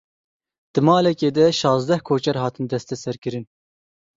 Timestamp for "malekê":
0.89-1.29